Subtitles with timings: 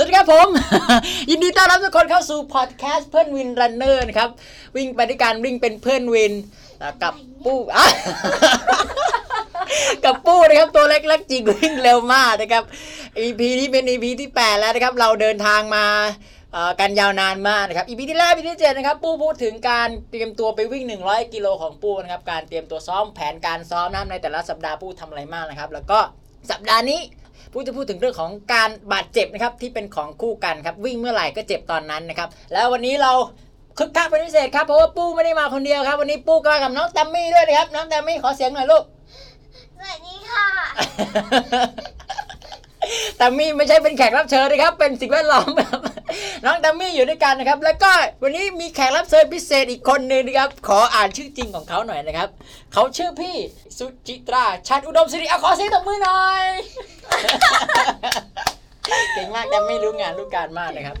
[0.00, 0.48] สวัสดีครับผม
[1.30, 4.30] ยินดีต้อนรับทุกคนเข้าสู่พอดแคสต์เพื่อนวินรันเนอร์นะครับ
[4.76, 6.32] วิ่งไปด้วยกันวิ่งเป็นเพื่อนวิน
[7.02, 7.14] กับ
[7.44, 7.86] ปู้อะ
[10.04, 12.64] กับปู้นะครับตัวเล็กๆจริงวิ่งเร็วมากนะครับ
[13.24, 15.86] EP นี้เป็น EP ที่ 8 แล้วนะครับ เราเดินทางมา
[16.80, 25.98] กันยาวนานมากนะครับ EP ที่แรก EP ที่7นะครับปู้พูดถึงการเตรียมตัวไปวิ่ง 100 กิโลของปู้นะครับการเตรียมตัวซ้อมแผนการซ้อมนะครับในแต่ละสัปดาห์ปู้ทำอะไรมากนะครับ แล้วก็
[26.50, 27.00] สัปดาห์นี้
[27.52, 33.12] ผู้จะพูดถึงเรื่องของการบาดเจ็บนะครับที่เป็นของคู่กันครับวิ่งเมื่อไหร่ก็เจ็บตอนนั้นนะครับแล้ววันนี้เรา
[33.78, 38.84] คึกคักเป็นพิเศษครับเพราะว่าปู้ไม่ได้มาคนเดียวครับ วันนี้ปู้ก็มากับน้องแตมมี่ด้วยนะครับน้องแตมมี่ขอเสียงหน่อยลูก
[39.78, 40.46] สวัสดีค่ะ
[43.16, 45.80] แตมมี่ไม่ใช่เป็นแขกรับเชิญนะครับ เป็นสิ่งแวดล้อมครับ
[46.44, 47.90] น้องแตมมี่อยู่ด้วยกันนะครับ แล้วก็
[48.22, 52.28] วันนี้มีแขกรับเชิญพิเศษอีกคนหนึ่งนะครับ ขออ่านชื่อจริงของเขาหน่อยนะครับ
[52.72, 53.36] เขาชื่อพี่
[53.78, 56.44] สุจิตราชัดอุดมศิริเอาขอเสียงตบมือหน่อย
[59.14, 60.96] เก่งมากแตมมี่รู้งานรู้การมากนะครับ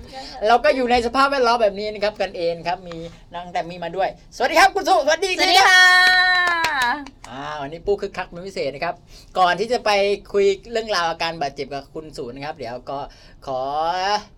[0.46, 2.96] เราก็อยู่ในสภาพแวดล้อมแบบนี้นะครับกันเองครับมี
[3.34, 5.82] นางแตมมี่มาด้วย สวัสดีครับคุณสุสวัสดีสวัสดีค่ะ
[7.30, 8.94] อ่าวันนี้ปูคึกคักเป็นพิเศษนะครับ
[9.38, 9.90] ก่อนที่จะไป
[10.32, 12.98] คุยเรื่องราวอาการบาดเจ็บกับคุณสุนะครับ เดี๋ยวก็
[13.46, 13.60] ขอ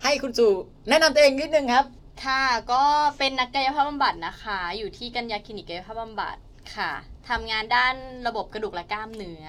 [0.05, 0.47] ให้คุณสุ
[0.89, 1.85] แนะนำตัวเองนิดนึงครับ
[2.25, 2.83] ค่ะก็
[3.19, 6.37] เป็นนักกายภาพบำบัดนะคะ อยู่ที่กัญญาคลินิกกายภาพบำบัด
[6.77, 6.93] ค่ะ
[7.29, 7.95] ทำงานด้าน
[8.27, 9.45] ระบบกระดูกและกล้ามเนื้อ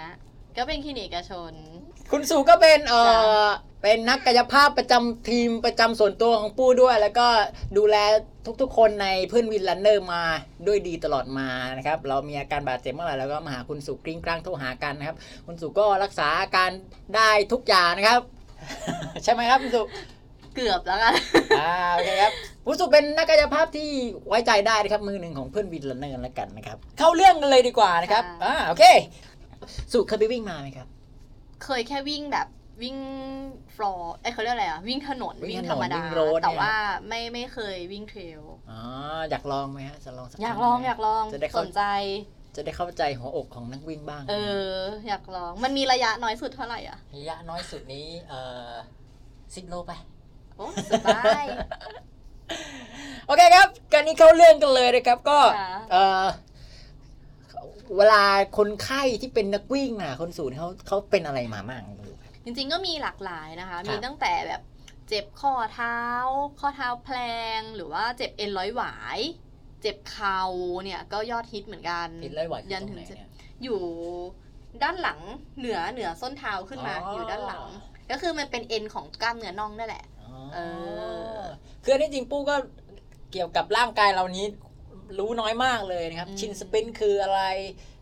[0.57, 1.53] ก็เป็นคลินิกเอกชน
[2.11, 3.01] คุณสุก็เป็นเอจ้
[3.47, 3.49] อ
[3.83, 7.27] เป็นนักกายภาพประจำทีมประจำส่วนตัวของปูด้วย แล้วก็
[7.77, 7.95] ดูแล
[8.61, 10.23] ทุกๆ คนในเพื่อนวินรันเนอร์มา
[10.67, 16.69] ด้วยดีตลอดมานะครับ เรามีอาการบาดเจ็บเมื่อไหร่เราก็มาหาคุณสุกริ๊งกร๊างโทรหากันนะครับ คุณสุก็รักษาอาการ
[17.15, 18.21] ได้ทุกอย่างนะครับ
[19.23, 19.81] ใช่ไหมครับคุณสุ
[20.55, 21.13] เกือบแล้วกัน
[21.59, 22.33] อ่าโอเคครับ
[22.65, 23.89] คุณสุเป็นนักกายภาพที่
[24.27, 28.83] ไว้ใจได้นะครับมือหนึ่งของเพื่อนวินรันเนอร์แล้วกันนะครับ เข้าเรื่องกันเลยดีกว่านะครับค่ะ อ่าโอเค
[29.91, 30.87] สุเคยไปวิ่งมาไหมครับ
[31.65, 32.47] เคยแค่วิ่งแบบ
[32.81, 32.97] วิ่ง
[33.75, 36.73] ฟลอร์เอ้ยเขาเรียกอะไรอะวิ่งถนนวิ่วิ่งงถนนธรรมดาวิ่ง road เนี่ยแต่ว่า
[37.07, 38.79] ไม่ไม่เคยวิ่ง trailอ๋อ
[39.29, 41.83] อยากลองไหมฮะจะลองสักอยากครั้ลองไหมอยากลองจะได้สเข้านใจ
[42.55, 44.35] จะได้เข้าใจหัวอกของนักวิ่งบ้าง เอ
[44.75, 44.77] อ
[45.07, 48.71] อยากลองมันมีระยะน้อยสุดเท่าไหร่อะระยะน้อยสุดนี้เอ่อ
[49.55, 49.91] สิบโลไป
[50.57, 51.43] โอ้สบาย
[53.27, 56.25] โอเคครับการนี้เข้าเรื่องกันเลยนะครับก็ค่ะเออ
[57.97, 58.23] เวลา
[58.57, 64.61] คนไข้ที่เป็นนักวิ่งน่ะ คนสูนเขาเขาเป็นอะไรมาบ้างไม่รู้ครับจริงๆก็มีหลากหลายนะคะครับมีตั้งแต่แบบ
[65.09, 65.99] เจ็บข้อเท้า
[66.59, 67.17] ข้อเท้าแพล
[67.57, 69.19] ง หรือว่าเจ็บเอ็นร้อยหวาย
[69.81, 70.41] เจ็บเข่า
[70.83, 73.29] เนี่ยก็ยอดฮิตเหมือนกันเอ็นร้อยหวายคือยันตรงไหนนะเนี่ย
[73.63, 73.79] อยู่
[74.83, 75.19] ด้านหลัง
[75.59, 77.63] เหนือเหนือส้นเท้าขึ้นมาอ๋อออยู่ด้านหลัง
[78.11, 80.59] ก็คือมันเป็นเอ็นของกล้ามเนื้อน่องนั่นแหละอ๋อเอ
[81.39, 81.41] อ
[81.83, 82.55] คืออันนี้จริงปู้ก็
[83.31, 84.45] เกี่ยวกับร่างกายเรานี้
[85.19, 87.41] รู้น้อยมากเลยนะครับอืม shin splint คืออะไร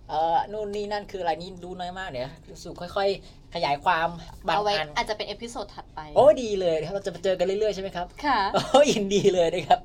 [0.10, 2.30] เอ่อนู่นนี่นั่นคืออะไรนี่รู้น้อยมากเดี๋ยว
[2.64, 4.08] สุค่อยๆ ขยายความ
[4.48, 9.80] บางเอาไว้อันอาจจะเป็น episode ถัดไป โอ้ดีเลยนะครับเราจะมาเจอกันเรื่อยๆใช่ไหมครับ ค่ะโอ้ยินดีเลยนะครับ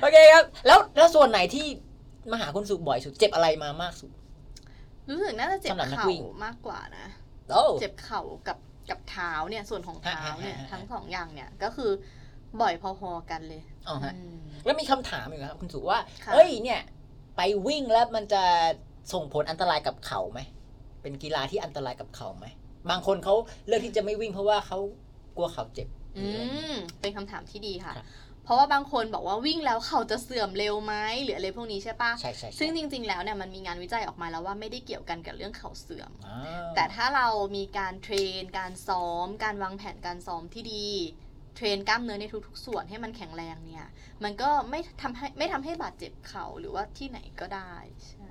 [0.00, 1.66] โอเคครับ แล้วแล้วส่วนไหนที่
[2.30, 4.10] มาหาคุณสุบ่อยสุดเจ็บอะไรมามากสุด
[5.08, 7.06] รู้สึกน่าจะเจ็บสำหรับนักเข่าวิ่งมากกว่านะ
[7.52, 8.58] โอ้เจ็บเข่ากับ
[8.90, 11.90] กับเท้าเนี่ยส่วนของเท้าเนี่ยฮะฮะฮะทั้งสองอย่างเนี่ยก็คือ
[12.60, 16.80] บ่อยพอๆกันเลยอ๋อฮะอืมแล้วมีคำถามอีกครับคุณสุว่าค่ะเอ้ยเนี่ย
[17.36, 18.42] ไปวิ่งแล้วมันจะ
[19.12, 20.40] ส่งผลอันตรายกับเข่าไหม
[21.02, 22.46] เป็นกีฬาที่อันตรายกับเข่าไหม
[22.90, 23.34] บางคนเขา
[23.66, 24.78] เลือกที่จะไม่วิ่งเพราะว่าเขา
[25.36, 26.26] กลัวเข่าเจ็บ อื
[26.72, 28.06] มเป็นคำถามที่ดีค่ะครับ
[28.44, 36.38] เพราะว่าบางคนบอกว่าวิ่งแล้วเขาจะเสื่อมเร็วไหมหรืออะไรพวกนี้ใช่ปะใช่ใช่ใช่ซึ่งจริง ๆ แล้วเนี่ยมันมีงานวิจัยออกมาแล้วว่าไม่ได้เกี่ยวกันกับเรื่องเข่าเสื่อมอ่า
[36.74, 40.88] แต่ถ้าเรามีการเทรน การซ้อม การวางแผนการซ้อมที่ดี
[41.56, 43.88] เทรนกล้ามเนื้อในทุกๆ ส่วนให้มันแข็งแรงเนี่ย
[44.24, 47.74] มันก็ไม่ทำให้ไม่ทำให้บาดเจ็บเข่าหรือว่าที่ไหนก็ได้
[48.08, 48.30] ใช่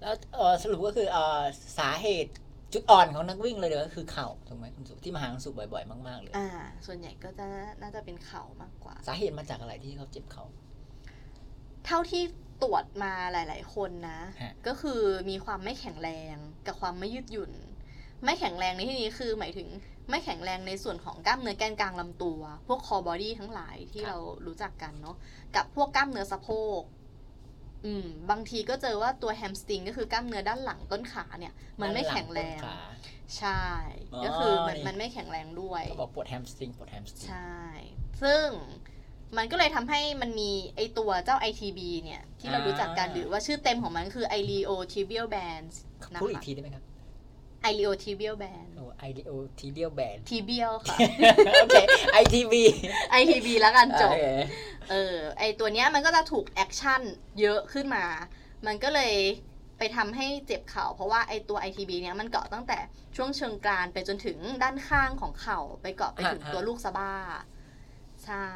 [0.00, 1.42] แล้วเอ่อสรุปก็คือเอ่อ
[1.78, 2.32] สาเหตุ
[2.72, 6.50] จุดอ่อนของนักวิ่งเลยเดี๋ยวก็คือเข่าถูกไหมคุณสุที่มาหาคุณสุบ่อยๆ มากๆเลยอ่า
[6.86, 7.46] ส่วนใหญ่ก็จะ
[7.82, 10.44] น่าจะเป็นเข่ามากกว่า สาเหตุมาจากอะไรที่เขาเจ็บเข่า
[11.86, 12.22] เท่าที่
[12.62, 15.00] ตรวจมาหลาย ๆ คนนะฮะก็คือ
[15.30, 16.36] มีความไม่แข็งแรง
[16.66, 17.52] กับความไม่ยืดหยุ่น
[18.24, 19.68] ไม่แข็งแรงในที่นี้คือหมายถึง
[20.10, 24.16] ไม่แข็งแรงในส่วนของกล้ามเนื้อแกนกลางลำตัว พวกคอบอดี้ทั้งหลายที่เรา
[24.46, 25.16] รู้จักกันเนาะ
[25.56, 26.82] กับพวกกล้ามเนื้อสะโพก
[27.84, 33.04] อืมบางทีก็เจอว่าตัวแฮมสตริงก็คือกล้ามเนื้อด้านหลังต้นขาเนี่ย มันไม่แข็งแรงด้านหลัต้นขา
[33.38, 33.64] ใช่
[34.14, 37.60] อ๋อก็คือมันนี่มันไม่แข็งแรงด้วยเขาบอกปวดแฮมสตริงปวดแฮมสตริงใช่
[38.22, 38.46] ซึ่ง
[39.36, 45.74] มันก็เลยทำให้มันมีไอตัวเจ้า ITB เนี่ย ที่เรารู้จักกันอ่าหรือว่าชื่อเต็มของมันคือ iliotibial bands
[46.12, 46.84] นะพูดอีกคะทีได้ไหมครับ
[47.68, 50.98] iliotibial band โอ้ไอเดโอทีเดียลแบน tibial ค่ะ
[51.62, 51.76] โอเค
[52.22, 52.52] ITV
[53.20, 54.24] ITB แล้วกันจบโอเค
[54.90, 57.00] เออ ไอตัวเนี้ยมันก็จะถูก action
[57.40, 58.04] เยอะขึ้นมา
[58.66, 59.14] มันก็เลย
[59.78, 62.78] ไปทำให้เจ็บเข่า เพราะว่าไอตัว ITB เนี้ยมันเกาะตั้งแต่
[63.16, 67.12] ช่วงเชิงกรานไปจนถึงด้านข้างของเข่าไปเกาะไปถึงฮะฮะตัวลูกสะบ้า
[68.24, 68.48] ใช่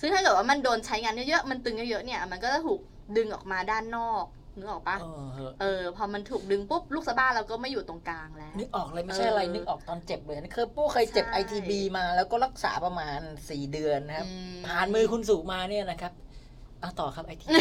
[0.00, 2.80] ซึ่งถ้าเกิดว่ามันโดนใช้งานเยอะๆ มันตึงเยอะๆ เนี่ย มันก็จะถูก
[3.16, 4.24] ดึงออกมาด้านนอก
[4.58, 16.12] นึกออกปะเออเหอะเออ พอมันถูกดึงปุ๊บลูกสะบ้าเราก็ไม่อยู่ตรงกลางแล้ว นึกออกเลยไม่ใช่อะไรเออนึกออกตอนเจ็บเลยนี่คือปู้เคยเจ็บใช่ ITB มาแล้วก็รักษาประมาณ 4 เดือนนะครับอืมผ่านมือคุณสุมาเนี่ยนะครับ
[16.80, 17.54] เอาต่อครับ ITB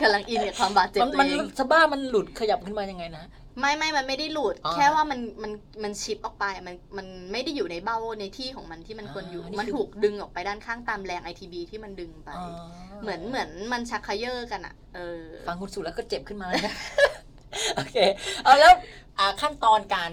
[0.00, 3.24] กำลังอินกับความบาดเจ็บมันตัวมันเองสะบ้ามันหลุดขยับขึ้นมายังไงนะ
[3.60, 5.52] ไม่ไม่มันไม่ได้หลุด อ๋อ แค่ว่ามันมัน
[5.82, 12.46] มันชิปออกไปมันมันไม่ได้อยู่ในเบ้าในที่ของมันที่มันควรอยู่ อ่านี่มันคือ ถูกดึงออกไปด้านข้างตามแรง ITB ที่มันดึงไปอ๋อ
[13.02, 16.74] เหมือนเหมือนมันชักเขยอกันอะเออ ฟังคุณสุแล้วก็เจ็บขึ้นมาเลยนะ
[17.76, 17.96] โอเค
[18.44, 18.72] เอาแล้ว
[19.18, 20.10] อ่าขั้นตอนการ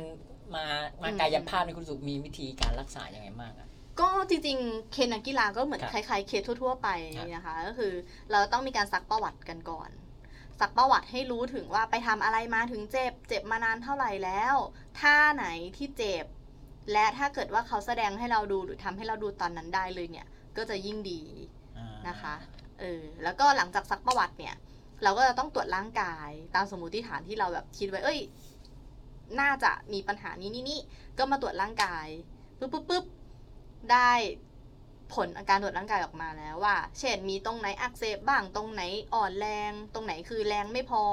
[0.56, 0.66] มา
[1.02, 3.68] มาอืมกายภาพในยคุณสุมีวิธีการรักษายังไงบ้างอะ
[4.00, 7.94] ก็จริงๆ เคนนักกีฬาก็เหมือนครับคล้ายๆ เคสทั่ว ๆ ไปครับนะคะ ก็คือ
[8.32, 9.90] เราต้องมีการซักประวัติกันก่อน
[10.62, 14.56] ซักประวัติให้รู้ถึงว่าไปทำอะไรมาถึงเจ็บ เจ็บมานานเท่าไหร่แล้ว
[15.00, 15.46] ท่าไหน
[15.78, 16.26] ที่เจ็บ
[16.92, 20.28] และถ้าเกิดว่าเขาแสดงให้เราดูหรือทำให้เราดูตอนนั้นได้เลยเนี่ย
[20.58, 21.22] ก็จะยิ่งดี
[22.08, 22.36] นะคะ
[22.80, 24.56] เออแล้วก็หลังจากซักประวัติเนี่ย
[25.04, 28.20] เราก็จะต้องตรวจร่างกาย ตามสมมติฐานที่เราแบบคิดไว้เอ้ย
[29.40, 30.80] น่าจะมีปัญหานี้นี่นี่
[31.18, 32.08] ก็มาตรวจร่างกาย
[32.60, 33.06] ปุ๊บปุ๊บปุ๊บ
[33.92, 34.12] ได้
[35.16, 38.82] ผลอาการตรวจร่างกายออกมาแล้วว่า เช่นมีตรงไหนอักเสบบ้างตรงไหน
[39.14, 41.04] อ่อนแรง ตรงไหนคือแรงไม่พอ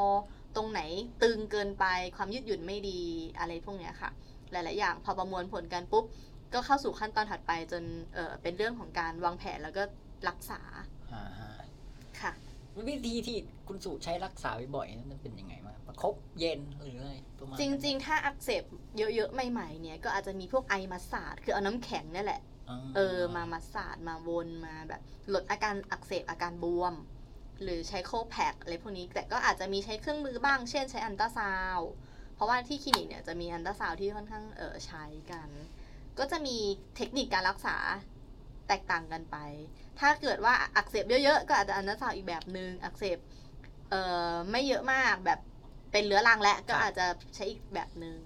[0.56, 0.80] ตรงไหน
[1.22, 1.84] ตึงเกินไป
[2.16, 3.00] ความยืดหยุ่นไม่ดี
[3.38, 4.10] อะไรพวกเนี้ยค่ะ
[4.52, 6.04] หลาย ๆ อย่างพอประมวลผลกันปุ๊บ
[6.54, 7.82] ก็เข้าสู่ขั้นตอนถัดไปจน
[8.14, 9.82] เออเป็นเรื่องของการวางแผนแล้วก็
[10.28, 10.60] รักษา
[11.12, 11.50] อ่าฮะ
[12.20, 12.32] ค่ะ
[12.76, 13.36] วิธีที่
[13.68, 18.62] คุณสุใช้รักษาบ่อยๆนั้นมันเป็นยังไงบ้างประคบเย็นหรืออะไรประมาณจริง ๆ ถ้าอักเสบ
[18.98, 22.57] เยอะๆใหม่ๆเนี่ยก็อาจจะมีพวกไอมัสสาดคือเอาน้ำแข็งเนี่ยแหละๆ
[22.96, 25.02] เออมามัสสาดมาวนมาแบบ
[25.34, 26.94] ลดอาการอักเสบอาการบวม
[27.62, 31.78] หรือใช้โคแพคอะไรพวกนี้แต่ก็อาจจะมีใช้เครื่องมือบ้าง เช่นใช้อันตราซาว
[32.34, 35.48] เพราะว่าที่คลินิกเนี่ยจะมีอันตราซาวที่ค่อนข้างเออใช้กัน
[36.18, 36.56] ก็จะมี
[36.96, 37.76] เทคนิคการรักษา
[38.68, 39.36] แตกต่างกันไป
[40.00, 43.18] ถ้าเกิดว่าอักเสบเยอะๆก็อาจจะอันตราซาวอีกแบบหนึ่งอักเสบ
[43.90, 43.94] เอ
[44.30, 45.40] อไม่เยอะมากแบบ
[45.92, 48.18] เป็นเรื้อรังและก็อาจจะใช้อีกแบบหนึ่ง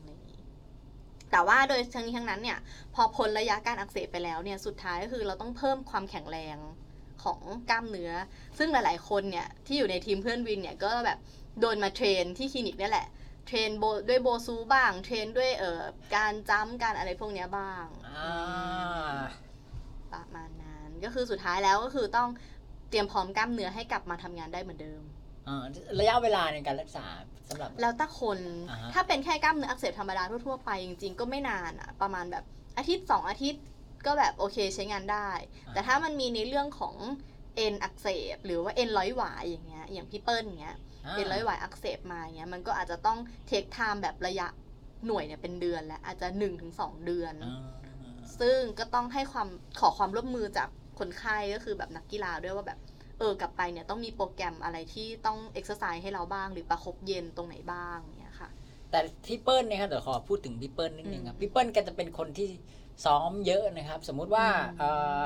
[1.32, 2.58] แต่ว่าโดยทั้งนี้ทั้งนั้นเนี่ย
[2.94, 6.56] พอพ้นระยะการอักเสบไปแล้วเนี่ยสุดท้ายก็คือเราต้องเพิ่มความแข็งแรง
[7.24, 7.40] ของ
[7.70, 8.12] กล้ามเนื้อ
[8.58, 11.18] ซึ่งหลาย ๆ คนเนี่ยที่อยู่ในทีมเพื่อนวินเนี่ยก็แบบ
[11.60, 13.06] โดนมา train ที่คลินิกนี่แหละ
[13.46, 15.82] train โบด้วย BOSU บ้าง train ด้วยเอ่อ
[16.16, 19.16] การ jump การอะไรพวกเนี้ยบ้างอ่า
[20.12, 22.28] ประมาณนั้นก็คือสุดท้ายแล้วก็คือต้อง
[22.90, 25.21] เตรียมพร้อมกล้ามเนื้อให้กลับมาทำงานได้เหมือนเดิมอ่า
[26.00, 27.06] ระยะเวลาในการรักษา
[27.48, 28.38] สำหรับ แล้วแต่คน
[28.70, 32.44] อ่าฮะถ้าเป็นแค่กล้ามเนื้ออักเสบธรรมดาทั่วๆไปจริงๆ ก็ไม่นานอะประมาณแบบ
[32.78, 33.62] อาทิตย์สองอาทิตย์
[34.06, 35.30] ก็แบบโอเคใช้งานได้
[35.74, 36.94] แต่ถ้ามันมีในเรื่องของ
[37.56, 40.76] เอ็นอักเสบหรือว่าเอ็นร้อยหวายอย่างเงี้ย อย่างพี่เปิ้ลอย่างเงี้ย
[41.16, 44.48] เอ็นร้อยหวายอักเสบมาอย่างเงี้ย มันก็อาจจะต้อง take time แบบระยะ
[45.06, 47.60] หน่วยเนี่ยเป็นเดือนแล้วอาจจะ1นถึงสเดือนอ่า
[48.40, 49.48] ซึ่งก็ต้องให้ความ
[49.80, 50.68] ขอความร่วมมือจาก
[50.98, 52.78] คนไข้ก็คือแบบนักกีฬาด้วยว่าแบบ
[53.22, 58.50] เออกลับไปเนี่ยต้องมีโปรแกรมอะไรที่ต้องเอ็กซ์ไซส์ให้เราบ้าง หรือประคบเย็นตรงไหนบ้างเนี่ยค่ะ
[58.90, 62.48] แต่พี่เปิ้ลเนี่ยครับเดี๋ยวขอพูดถึงพี่เปิ้ลนิดนึงครับอืมพี่เปิ้ลแกจะเป็นคนที่
[63.04, 64.90] ซ้อมเยอะนะครับ สมมุติว่าอืมเอ่
[65.20, 65.22] อ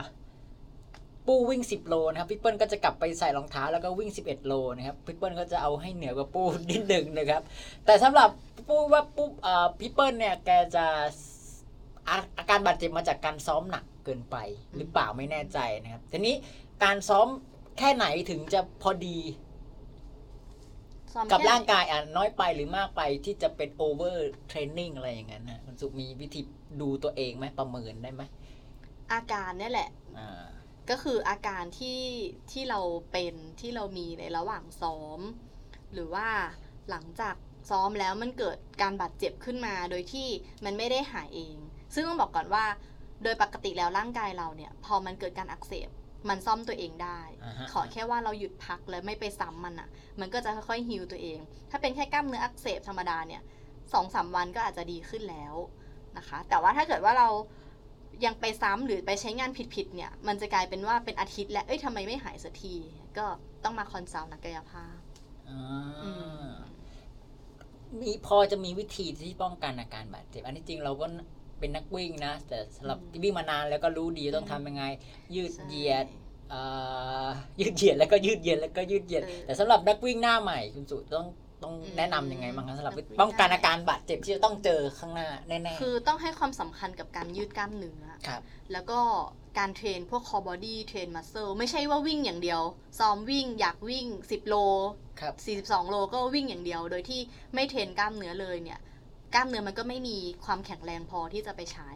[1.26, 7.43] ปูวิ่ง 10 โลนะครับพี่เปิ้ลก็จะกลับไปใส่รองเท้าแล้วก็วิ่ง 11 โลนะครับพี่เปิ้ลก็จะเอาให้เหนือกว่าปูนิดหนึ่งนะครับ
[7.86, 8.29] แต่สำหรับ
[8.69, 10.84] ปูว่าปูเอ่อพี่เปิ้ลเนี่ยแกจะ
[12.08, 14.36] อาอาการบาดเจ็บมาจากการซ้อมหนักเกินไป
[14.76, 16.34] หรือเปล่าไม่แน่ใจนะครับทีนี้
[16.84, 17.29] การซ้อม
[17.79, 19.19] แค่ไหนถึงจะพอดี
[21.15, 26.41] ซ้อมกับแค่ร่างกายอะน้อยไปหรือมากไปที่จะเป็น overtraining อะไรอย่างนั้นนะคุณสุมีวิธี
[26.81, 28.23] ดูตัวเองไหมประเมินได้ไหม
[29.13, 30.45] อาการเนี่ยแหละอ่า
[30.91, 32.03] ก็คืออาการที่
[32.53, 32.81] ที่เรา
[33.13, 35.21] เป็นที่เรามีในระหว่างซ้อม
[35.93, 36.29] หรือว่า
[36.91, 37.37] หลังจาก
[37.71, 40.29] ซ้อมแล้วมันเกิดการบาดเจ็บขึ้นมาโดยที่
[40.65, 41.56] มันไม่ได้หายเอง
[41.95, 42.65] ซึ่งต้องบอกก่อนว่า
[43.23, 45.89] โดยปกติแล้วร่างกายเราเนี่ย พอมันเกิดการอักเสบ
[46.29, 49.89] มันซ่อมตัวเองได้อ่าฮะขอแค่ว่าเราหยุดพักและไม่ไปซ้ำมันอะ่ะ
[50.20, 51.39] มันก็จะค่อยๆฮิวตัวเอง
[51.70, 53.43] ถ้าเป็นแค่กล้ามเนื้ออักเสบธรรมดาเนี่ย
[53.93, 55.55] สองสามวันก็อาจจะดีขึ้นแล้ว
[56.19, 57.29] นะคะ แต่ว่าถ้าเกิดว่าเรา
[58.25, 62.75] ยังไปซ้ำหรือไปใช้งานผิดๆเนี่ย มันจะกลายเป็นว่าเป็นอาทิตย์แล้ว เอ้ยทำไมไม่หายสักที
[63.19, 63.27] ก็
[63.65, 64.96] ต้องมา consult นักกายภาพ
[65.49, 65.61] อ่า
[66.05, 66.11] อื
[66.44, 66.49] ม
[68.01, 71.06] มีพอจะมีวิธีที่ป้องกันอาการบาดเจ็บ อันนี้จริงเราก็
[71.58, 74.84] เป็นนักวิ่งนะ แต่สำหรับที่วิ่งมานานแล้วก็รู้ดีว่าต้องทำยังไง
[75.34, 76.06] ยืดใช่เหยียด
[76.51, 76.60] เอ่
[77.27, 77.29] อ
[77.60, 81.27] ยืดเหยียดแล้วก็ยืดเหยียดแล้วก็ยืดเหยียดเออแต่สำหรับนักวิ่งหน้าใหม่คุณสุต้อง
[81.63, 89.01] ต้องอืมแนะนำยังไงบ้างครับสำหรับนักวิ่งป้องกันได้อาการบาดเจ็บที่จะต้องเจอข้างหน้าแน่ๆคือต้องให้ความสำคัญกับการยืดกล้ามเนื้อครับแล้วก็
[89.58, 92.60] การเทรนพวก core body เทรน muscle ไม่ใช่ว่าวิ่งอย่างเดียว
[92.98, 94.56] ซ้อมวิ่งอยากวิ่ง 10 โล
[95.20, 95.34] ครับ
[95.65, 97.20] 42 โลก็วิ่งอย่างเดียว โดยที่
[97.55, 98.79] ไม่เทรนกล้ามเนื้อเลยเนี่ย
[99.36, 101.90] กล้ามเนื้อมันก็ไม่มีความแข็งแรงพอที่จะไปใช้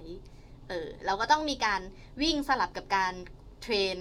[0.69, 1.81] เออเราก็ต้องมีการ
[2.23, 3.13] วิ่งสลับกับการ
[3.63, 3.97] เทรน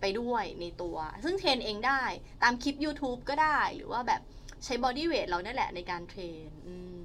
[0.00, 2.02] ไปด้วยในตัว ซึ่งเทรนเองได้
[2.42, 4.20] ตามคลิป YouTube ก็ได้หรือว่าแบบ
[4.64, 7.02] ใช้ body weight เรานั่นแหละในการเทรนอืม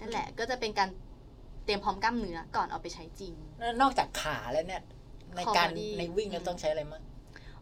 [0.00, 0.88] นั่นแหละก็จะเป็นการ
[1.64, 3.34] เตรียมพร้อมกล้ามเนื้อก่อนเอาไปใช้จริง
[3.80, 4.82] นอกจากขาแล้วเนี่ย
[5.36, 7.02] ในการ Core body ในวิ่งเราต้องใช้อะไรมั้ง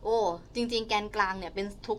[0.03, 0.17] โอ้
[0.55, 1.99] จริง ๆ แกนกลางเนี่ยเป็นทุก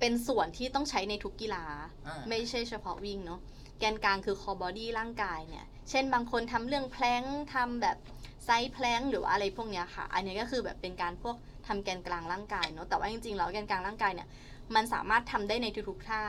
[0.00, 1.64] เป็นส่วนที่ต้องใช้ในทุกกีฬา
[2.06, 3.40] อ่าไม่ใช่เฉพาะวิ่งเนาะ
[3.78, 7.22] แกนกลางคือ core body ร่างกายเนี่ย เช่นบางคนทำเรื่องแพลง
[7.54, 7.96] ทำแบบ
[8.44, 14.28] side plank หรือว่าอะไรพวกเนี้ยค่ะ อันนี้ก็คือแบบเป็นการพวกทำแกนกลางร่างกายเนาะ แต่ว่าจริงๆแล้วแกนกลางร่างกายเนี่ย
[14.74, 16.22] มันสามารถทำได้ในทุกๆท่า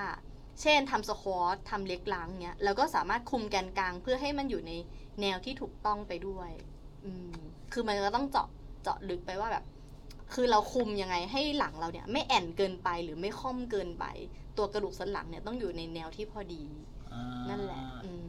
[0.61, 4.71] เช่นทำ squat ทำ leg lunge เนี้ย แล้วก็สามารถคุมแกนกลางเพื่อให้มันอยู่ใน
[5.21, 6.51] แนวที่ถูกต้องไปด้วย
[7.05, 7.33] อืม
[7.73, 8.47] คือมันก็ต้องเจาะ
[8.83, 9.63] เจาะลึกไปว่าแบบ
[10.33, 14.05] คือเราคุมยังไงให้หลังเราเนี่ย ไม่แอ่นเกินไปหรือไม่ค่อมเกินไป
[14.57, 16.63] ตัวกระดูกสันหลังเนี่ยต้องอยู่ในแนวที่พอดี
[17.49, 18.25] นั่นแหละอืม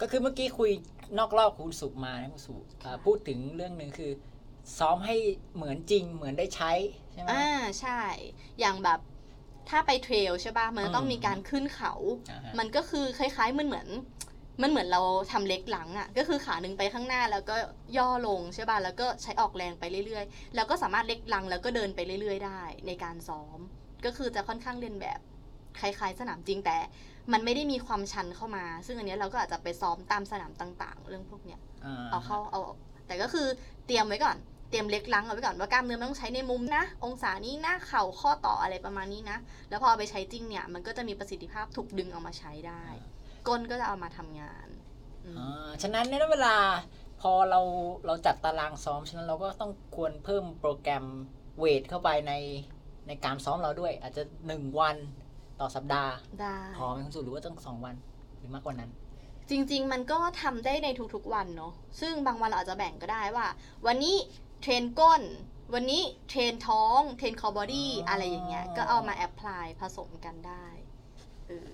[0.00, 0.70] ก็คือเมื่อกี้คุย
[1.18, 4.10] นอกรอบคุณสุมานะคุณสุอ่าพูดถึงเรื่องหนึ่งคือ
[4.78, 5.16] ซ้อมให้
[5.54, 6.72] เหมือนจริงเหมือนได้ใช้
[7.12, 7.46] ใช่ไหมอ่า
[7.80, 8.00] ใช่
[8.60, 9.00] อย่างแบบ
[9.68, 11.92] ถ้าไปเทรลใช่ป่ะมันก็ต้องอืมมีการขึ้นเขา
[12.30, 13.88] อ่าฮะมันก็คือคล้ายๆมันเหมือน
[14.62, 17.56] มันเหมือนเราทำเล็กหลังอะ่ะ ก็คือขาหนึ่งไปข้างหน้าแล้วก็
[17.96, 23.58] ย่อลงใช่ป่ะแล้วก็ใช้ออกแรงไปเรื่อยๆ แล้วก็สามารถเล็กหลังแล้วก็เดินไปเรื่อย ๆ ได้ ในการซ้อม
[24.04, 25.20] ก็คือจะค่อนข้างเรียนแบบ
[25.80, 26.76] คล้ายๆ สนามจริงแต่
[27.32, 31.60] มันไม่ได้มีความชันเข้ามา ซึ่งอันเนี้ยเราก็อาจจะไปซ้อมตามสนามต่าง ๆ เรื่องพวกเนี้ย
[32.10, 33.46] เอาเข้าเอาออกแต่ก็คือ
[33.86, 34.36] เตรียมไว้ก่อน
[34.70, 39.38] เตรียมเล็กลังเอาไว้ก่อนว่ากล้ามเนื้อมันต้องใช้ในมุมนะ องศานี้นะเข่าข้อต่ออะไรประมาณนี้นะ
[39.68, 42.84] แล้วพอเอาไปใช้จริงเนี่ยมันก็จะมีประสิทธิภาพถูกดึงเอามาใช้ได้
[43.48, 44.68] ก้นก็จะเอามาทำงาน
[45.24, 46.56] อืมอ่าฉะนั้นในเวลา
[47.20, 47.60] พอเรา
[48.06, 51.04] เราจัดตารางซ้อมฉะนั้นเราก็ต้องควรเพิ่มโปรแกรม
[51.58, 52.32] weight เข้าไปใน
[53.06, 54.96] ในการซ้อมเราด้วย อาจจะหนึ่งวัน
[55.62, 57.94] ต่อสัปดาห์ได้พอไหมคุณสุหรือว่าต้องสองวัน
[58.38, 58.90] หรือมากกว่านั้น
[59.50, 63.46] จริง ๆ มันก็ทำได้ในทุกๆวันเนาะซึ่งบางวันเราอาจจะแบ่งก็ได้ว่า
[63.86, 64.16] วันนี้
[64.62, 65.22] train ก้น
[65.74, 70.66] วันนี้ train ท้อง train core body อ๋อออะไรอย่างเงี้ยก็เอามา apply ผสมกันได้
[71.46, 71.70] เออ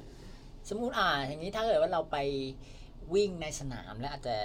[0.68, 2.16] สมมุติอ่าอย่างนี้ถ้าเกิดว่าเราไป
[3.14, 4.36] วิ่งในสนามแล้วอาจจะ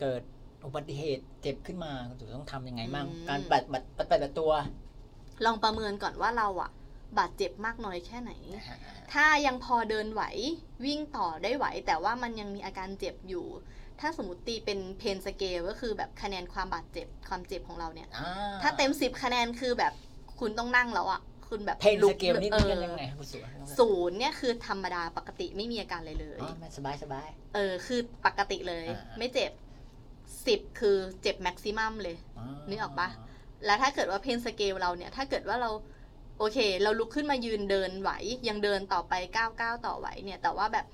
[0.00, 0.22] เกิด
[0.64, 4.52] อุบัติเหตุเจ็บขึ้นมาคุณสุต้องทำยังไงบ้างอืมการปฏิบัติปฏิบัติตัว
[5.44, 6.70] ลองประเมินก่อนว่าเราอะ
[7.18, 8.76] บาดเจ็บมากน้อยแค่ไหนนะฮะ
[9.12, 10.22] ถ้ายังพอเดินไหว
[10.84, 13.46] วิ่งต่อได้ไหว แต่ว่ามันยังมีอาการเจ็บอยู่
[14.00, 18.30] ถ้าสมมติตีเป็น pain scale ก็คือแบบคะแนนความบาดเจ็บความเจ็บของเราเนี่ยอ่
[18.62, 19.92] ถ้าเต็มสิบคะแนนคือแบบ
[20.40, 23.38] คุณต้องนั่งแล้วอะคุณแบบ pain scale นี่เอนี่อยังไงครับคุณสุ
[23.78, 29.52] ศูนย์เนี่ยคือธรรมดาปกติไม่มีอาการอะไรเลยอ๋อไม่สบายสบายเออคือปกติเลยอ่าไม่เจ็บ
[30.46, 32.16] สิบคือเจ็บแม็กซิมัมเลย
[32.68, 33.08] นึกออกปะ
[33.66, 35.70] แล้วถ้าเกิดว่าเพนสเกลเราเนี่ย ถ้าเกิดว่าเรา
[36.38, 38.10] โอเค เราลุกขึ้นมายืนเดินไหว
[38.48, 40.86] ยังเดินต่อไปก้าวก้าวต่อไหวเนี่ย แต่ว่าแบบ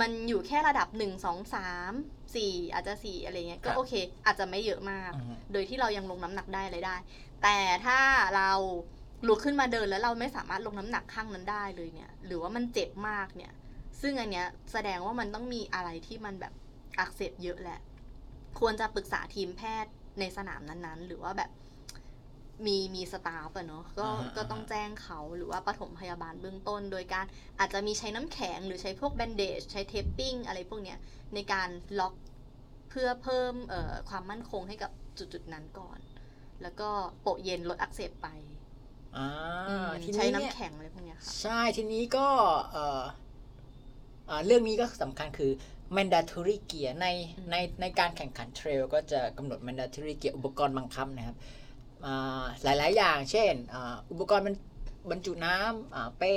[0.00, 1.92] มันอยู่แค่ระดับหนึ่งสองสาม
[2.36, 3.92] สี่อาจจะสี่อะไรเงี้ย ก็โอเค
[4.26, 6.96] อาจจะไม่เยอะมากอืมโดยที่เรายังลงน้ำหนักได้อะไรได้
[7.42, 7.98] แต่ถ้า
[8.36, 8.50] เรา
[9.28, 13.52] ลุกขึ้นมาเดินแล้วเราไม่สามารถลงน้ำหนักข้างนั้นได้เลยเนี่ย หรือว่ามันเจ็บมากเนี่ย
[14.00, 16.52] ซึ่งอันเนี้ยแสดงว่ามันต้องมีอะไรที่มันแบบ
[16.98, 17.80] อักเสบเยอะแหละ
[18.60, 21.50] ควรจะปรึกษาทีมแพทย์ในสนามนั้นๆ หรือว่าแบบ
[22.66, 27.24] มีมีสตาฟอะเนาะก็อ่าฮะก็ต้องแจ้งเขาหรือว่าปฐมพยาบาลเบื้องต้น โดยการ
[27.58, 30.98] อาจจะมีใช้น้ำแข็งหรือใช้พวกแบนเดจใช้เทปปิ้งอะไรพวกเนี้ย
[31.34, 31.68] ในการ
[32.00, 32.14] ล็อก
[32.90, 35.98] เพื่อเพิ่มเอ่อความมั่นคงให้กับจุดๆนั้นก่อน
[36.62, 36.88] แล้วก็
[37.22, 38.28] โปะเย็นลดอักเสบไป
[39.16, 39.28] อ่า
[39.68, 42.28] อืมทีใช้นี้น้ำเนี่ยแข็งอะไรพวกเนี้ยค่ะใช่ทีนี้ก็
[42.72, 43.02] เอ่อ
[44.30, 45.50] อ่าเรื่องนี้ก็สำคัญคือ
[45.96, 47.06] mandatory gear ใน
[47.38, 51.65] อืมในในการแข่งขันเทรลก็จะกำหนด mandatory gear อุปกรณ์บังคับนะครับอ่า
[52.64, 53.52] หลาย ๆ อย่าง เช่น
[54.10, 54.46] อุปกรณ์
[55.10, 56.32] บรรจุน้ำเป้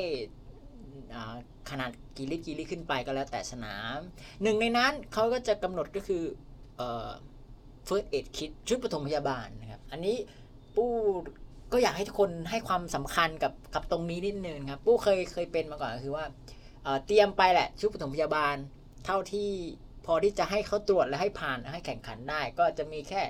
[1.69, 3.97] ขนาดกี่ลิตรกี่ลิตรขึ้นไปก็แล้วแต่สนาม
[4.43, 6.23] หนึ่งในนั้นเขาก็จะกำหนดก็คือ
[6.77, 7.09] เอ่อ
[7.87, 10.17] first aid kit ชุดปฐมพยาบาลนะครับ อันนี้
[10.75, 10.91] ปู้
[11.73, 16.25] ก็อยากให้ทุกคนให้ความสำคัญกับกับตรงนี้นิดนึงครับปู้เคยเคยเป็นมาก่อนคือว่า
[16.83, 18.55] เอ่อเตรียมไปแหละชุดปฐมพยาบาล
[19.05, 19.51] เท่าที่
[20.05, 23.21] พอที่จะให้เขาตรวจและให้ผ่านให้แข่งขันได้ ก็จะมีแค่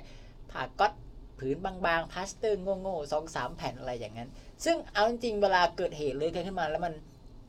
[0.51, 0.93] ผ่าก๊อต
[1.39, 4.29] ผืนบางๆพลาสเตอร์โง่ๆสองสามแผ่นอะไรอย่างนั้น
[4.65, 6.93] ซึ่งเอาจริงๆเวลาเกิดเหตุเลยขึ้นมาแล้วมัน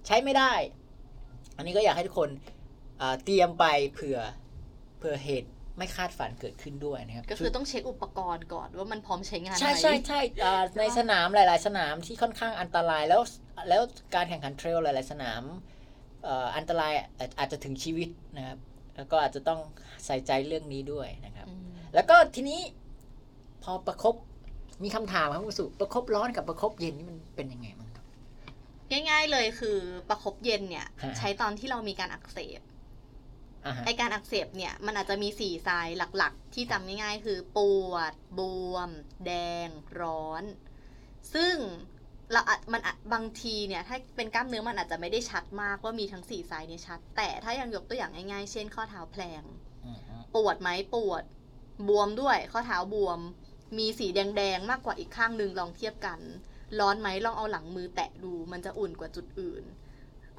[0.07, 0.53] ใช้ไม่ได้
[1.57, 2.31] อันนี้ก็อยากให้ทุกคน
[2.99, 4.19] เอ่อเตรียมไปเผื่อ
[4.99, 13.23] เผื่อเหตุไม่คาดฝันเกิดขึ้นด้วยนะครับ ก็คือต้องเช็คอุปกรณ์ก่อนว่ามันพร้อมใช้งานไหมใช่ใช่ใช่อ่าในสนามหลาย ๆ สนามที่ค่อนข้างอันตรายแล้ว
[13.69, 13.83] แล้ว
[14.15, 15.43] การแข่งขันเทรลหลาย ๆ สนาม
[16.25, 18.59] เอ่ออันตรายอาจอาจจะถึงชีวิตนะครับ
[18.97, 19.61] แล้วก็อาจจะต้อง
[20.07, 22.61] ใส่ใจเรื่องนี้ด้วยนะครับอืมแล้วก็ทีนี้
[23.63, 24.15] พอประคบ
[24.85, 28.05] มีคำถามครับคุณสุประคบร้อนกับประคบเย็นนี่มันเป็นยังไงบ้างครับ
[28.91, 32.61] ง่ายๆเลยคือประคบเย็นเนี่ยฮะใช้ตอนที่เรามีการอักเสบ
[33.67, 37.59] อ่าฮะไอการอักเสบเนี่ยมันอาจจะมีสี่ไซน์หลักๆ ที่จำง่ายๆ คือป
[37.91, 38.41] วด บ
[38.73, 38.91] วม
[39.27, 39.33] แด
[39.67, 39.69] ง
[40.01, 40.45] ร้อน
[41.35, 41.55] ซึ่ง
[42.33, 49.43] เราอาจมันอาจบางทีเนี่ยถ้าเป็นกล้ามเนื้อมันอาจจะไม่ได้ชัดมากว่ามีทั้งสี่ไซน์เนี่ยชัด แต่ถ้ายังยกตัวอย่างง่ายๆ เช่น ข้อเท้าแพลง
[49.85, 51.23] อืมฮึปวดไหมปวด
[51.89, 53.21] บวมด้วย ข้อเท้าบวม
[53.79, 56.21] มีสีแดงๆมากกว่าอีกข้างหนึ่งลองเทียบกัน
[56.81, 59.65] ร้อนไหมลองเอาหลังมือแตะดู มันจะอุ่นกว่าจุดอื่น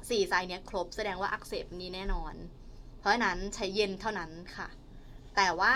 [0.08, 2.34] สี่ไซส์เนี้ยครบแสดงว่าอักเสบนี้แน่นอน
[2.98, 4.68] เพราะฉะนั้นใช้เย็นเท่านั้นค่ะ
[5.36, 5.74] แต่ว่า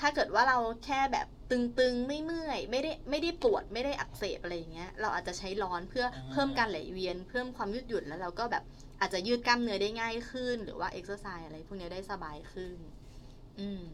[0.00, 8.64] ถ้าเกิดว่าเราแค่แบบตึงๆ ไม่เมื่อย ไม่ได้ไม่ได้ปวดไม่ได้อักเสบอะไรอย่างเงี้ย เราอาจจะใช้ร้อนเพื่อเพิ่มการไหลเวียน เพิ่มความยืดหยุ่นแล้วเราก็แบบ
[9.00, 12.76] อาจจะยืดกล้ามเนื้อได้ง่ายขึ้น หรือว่าเอ็กซ์ไซส์อะไรพวกเนี้ยได้สบายขึ้น
[13.60, 13.84] อืม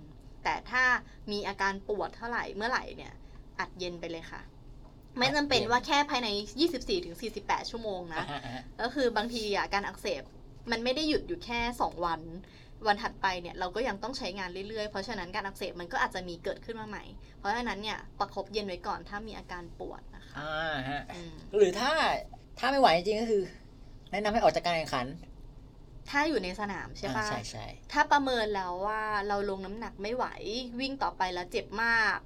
[0.45, 0.85] แต่ถ้า
[1.33, 3.13] มีอาการปวดเท่าไหร่เมื่อไหร่เนี่ย
[3.59, 4.43] อัดเย็นไปเลยค่ะ
[5.19, 6.29] ไม่จำเป็นว่าแค่ภายใน
[6.99, 10.23] 24-48 ชั่วโมงนะอ่าฮะอ่าฮะก็คือบางทีอะการอักเสบ
[10.71, 12.21] มันไม่ได้หยุดอยู่แค่ 2 วัน
[12.87, 17.05] วันถัดไปเนี่ยเราก็ยังต้องใช้งานเรื่อยๆ เพราะฉะนั้นการอักเสบมันก็อาจจะมีเกิดขึ้นมาใหม่
[17.39, 21.93] เพราะฉะนั้นเนี่ยประคบเย็นไว้ก่อนถ้ามีอาการปวดนะคะอ่าฮะอืมหรือถ้า
[22.59, 23.43] ถ้าไม่ไหวจริงๆก็คือ
[24.11, 25.07] แนะนำให้ออกจากการแข่งขัน
[26.11, 30.27] ถ้าอยู่ในสนามใช่อ่าปะใช่ใช่ถ้าประเมินแล้วว่าเราลงน้ำหนักไม่ไหว
[30.81, 32.19] วิ่งต่อไปแล้วเจ็บมาก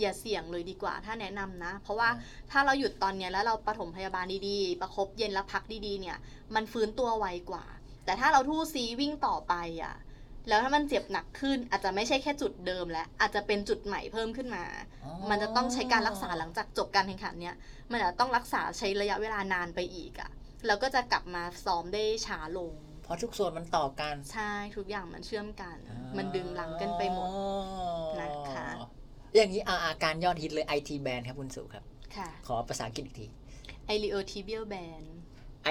[0.00, 2.08] อย่าเสี่ยงเลยดีกว่า ถ้าแนะนำนะ เพราะว่า
[2.50, 6.16] ถ้าเราหยุดตอนเนี้ยแล้วเราปฐมพยาบาลดีๆ ประคบเย็นแล้วพักดีๆ เนี่ย
[6.54, 7.64] มันฟื้นตัวไวกว่า
[8.04, 9.94] แต่ถ้าเราทู่ซีวิ่งต่อไปอะ
[10.48, 14.64] แล้วถ้ามันเจ็บหนักขึ้นอาจจะไม่ใช่แค่จุดเดิมแล้วอาจจะเป็นจุดใหม่เพิ่มขึ้นมา
[15.04, 17.56] อ๋อมันจะต้องใช้การรักษาหลังจากจบการแข่งขันเนี่ย
[17.90, 20.30] มันอาจจะต้องรักษาใช้ระยะเวลานานไปอีกอะ
[20.66, 22.72] แล้วก็จะกลับมาซ้อมได้ช้าลง
[23.06, 25.76] เพราะทุกส่วนมันต่อกัน ใช่ทุกอย่างมันเชื่อมกัน
[26.16, 27.44] มันดึงหลังกันไปหมดอ๋อ
[28.20, 28.68] นะคะ
[29.36, 31.84] อย่างนี้อาอาการยอดฮิตเลย IT band ครับคุณสุครับ
[32.16, 33.26] ค่ะ ขอภาษาอังกฤษอีกที
[33.86, 35.02] ไอริโอทีเบียลแบน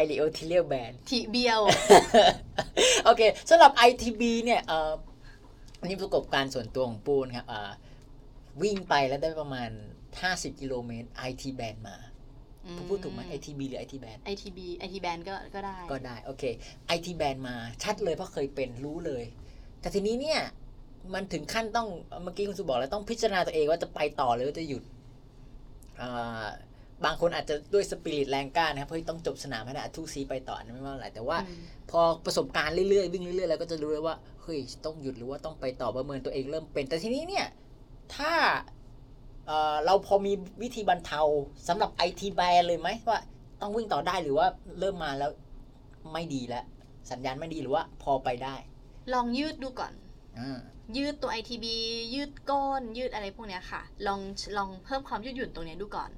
[0.02, 1.62] i l e o t i l i a l band ทีเบียล
[3.06, 4.92] โอเคสำหรับ ITB เนี่ยเอ่อ
[5.80, 7.72] อันนี้ประสบการณ์ส่วนตัวของปูนะครับเอ่อ
[8.62, 9.70] วิ่งไปแล้วได้ประมาณ
[10.16, 12.15] 50 กิโลเมตร IT band มาผม
[12.90, 16.44] พูดถูกไหม ITB หรือ IT band ITB IT band ก็ก็ได้ ก็ได้ โอเค
[16.96, 19.24] IT band มาชัดเลยเพราะเคยเป็นรู้เลย
[19.82, 20.40] แต่ทีนี้เนี่ย
[21.14, 21.88] มันถึงขั้นต้อง
[22.24, 24.84] เมื่อกี้คุณสุบอกแล้วต้องพิจารณาตัวเองว่าจะไปต่อหรือว่าจะหยุด
[26.02, 26.46] อ่า
[27.06, 31.60] บางคนอาจจะด้วยสปิริตแรงกล้านะครับเฮ้ยต้องจบสนามให้ได้ทุกซีไปต่ออันนั้นไม่ว่าอะไรแต่ว่าอืม
[31.92, 37.46] พอประสบการณ์เรื่อยๆวิ่งเรื่อยๆแล้วก็จะรู้เลยว่าเฮ้ยต้องหยุดหรือว่าต้องไปต่อประเมินตัวเองเริ่มเป็น แต่ทีนี้เนี่ย
[38.16, 38.34] ถ้า
[39.48, 41.22] เอ่อเราพอมีวิธีบรรเทา
[41.68, 43.20] สำหรับไอทีแบนเลยไหมว่า
[43.62, 44.48] ต้องวิ่งต่อได้หรือว่า
[44.80, 45.32] เริ่มมาแล้ว
[46.14, 46.66] ไม่ดีแล้ว
[47.12, 48.56] สัญญาณไม่ดีหรือว่าพอไปได้
[49.14, 49.94] ลองยืดดูก่อน
[50.40, 50.60] อ่า
[50.98, 51.66] ยืดตัว ITB
[52.14, 54.20] ยืดก้น ยืดอะไรพวกเนี้ยค่ะ ลอง
[54.58, 56.12] ลองเพิ่มความยืดหยุ่นตรงเนี้ยดูก่อน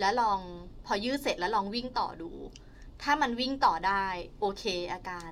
[0.00, 0.38] แล้วลอง
[0.86, 2.30] พอยืดเสร็จแล้วลองวิ่งต่อดู
[3.02, 4.04] ถ้ามันวิ่งต่อได้
[4.40, 5.30] โอเค อาการ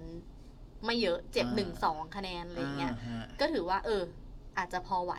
[0.85, 4.03] ไม่เยอะเจ็บหนึ่งสองคะแนนอะไรอย่างเงี้ยาฮะก็ถือว่า เออ
[4.59, 5.15] อาจจะพอไหว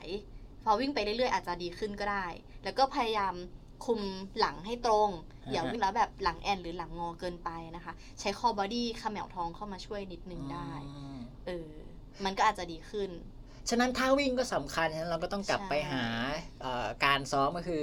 [0.63, 2.25] พอวิ่งไปเรื่อยๆอาจจะดีขึ้นก็ได้
[2.63, 3.33] แล้วก็พยายาม
[3.85, 4.01] คุม
[4.39, 5.09] หลังให้ตรง
[5.51, 11.69] อย่าวิ่งแล้วแบบหลังแอ่นหรือหลังงอเกินไปนะคะ ใช้ core body แขม่วท้องเข้ามาช่วยนิดนึงได้อืมเออ
[12.25, 13.09] มันก็อาจจะดีขึ้น
[13.69, 16.05] ฉะนั้นถ้าวิ่งก็สำคัญฉะนั้นเราก็ต้องกลับใช่ไปหา
[16.61, 17.81] เอ่อการซ้อมก็คือ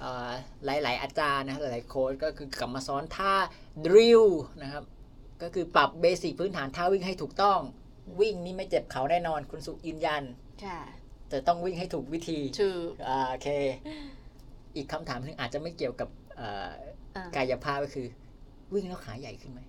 [0.00, 0.30] เอ่อ
[0.64, 3.34] หลาย ๆ อาจารย์นะหลาย ๆ โค้ชก็คือกลับมาสอนท่า
[3.86, 4.24] drill
[4.62, 4.84] นะครับ
[5.42, 7.60] ก็คือปรับ basic พื้นฐานท่าวิ่งให้ถูกต้อง
[8.20, 10.22] วิ่งนี่ไม่เจ็บเขาแน่นอนคุณสุยืนยัน
[10.64, 10.80] ค่ะ
[11.34, 13.48] แต่ต้องวิ่งให้ถูกวิธีถูกอ่าโอเค
[14.76, 16.70] อีกคำถามหนึงอาจจะไม่เกี่ยวกับเอ่อ
[17.16, 18.06] อ่ากายภาพก็คือ
[18.74, 19.60] วิ่งแล้วขาใหญ่ขึ้นไหม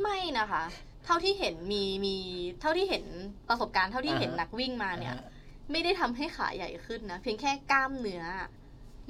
[0.00, 0.64] ไม่นะคะ
[1.04, 2.16] เท่าที่เห็นมีมี
[2.60, 3.04] เท่าที่เห็น
[3.48, 5.26] ประสบการณ์เท่าที่เห็นอ่าฮะนักวิ่งมาเนี่ยอ่าฮะ
[5.70, 8.24] ไม่ได้ทำให้ขาใหญ่ขึ้นนะเพียงแค่กล้ามเนื้อ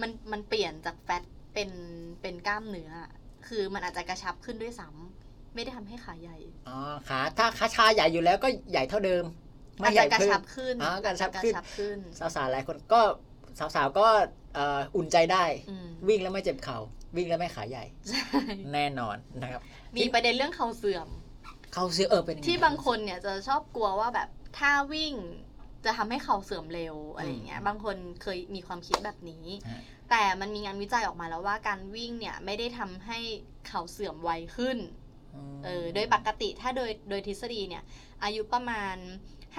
[0.00, 1.22] มันมันเปลี่ยนจากแฟต
[1.54, 1.70] เป็น
[2.22, 2.90] เป็นกล้ามเนื้อ
[3.48, 9.24] คือมันอาจจะกระชับขึ้นด้วยซ้ำไม่ได้ทำให้ขาใหญ่อ๋อขาถ้าขาชาใหญ่อยู่แล้วก็ใหญ่เท่าเดิม
[9.80, 11.98] ไม่อาจใหญ่จะกระเพิ่ชัมบขึ้นอ๋อกระชับอาจขึ้นกระชับขึ้น
[12.36, 13.00] สาวๆหลายคนก็
[13.58, 14.06] สาวๆก็
[14.54, 16.78] เอ่ออุ่นใจได้อืมวิ่งแล้วไม่เจ็บเข่า
[17.16, 19.62] วิ่งแล้วไม่ขาใหญ่ใช่แน่นอนนะครับ
[19.96, 21.08] มีประเด็นเรื่องเข่าเสื่อม
[21.72, 25.14] เข่าเสียเออเป็นยังไงที่บางคนเนี่ยจะชอบกลัวว่าแบบถ้าวิ่ง
[25.84, 33.18] จะทำให้เข่าเสื่อมเร็วอะไรอย่างเงี้ย บางคนเคยมีความคิดแบบนี้ฮะแต่มันมีงานวิจัยออกมาแล้วว่าการวิ่งเนี่ยไม่ได้ทำให้
[33.68, 34.78] เข่าเสื่อมไวขึ้น
[35.56, 37.82] มเออ โดยปกติถ้าโดยโดยทฤษฎีเนี่ย
[38.22, 38.96] อายุประมาณ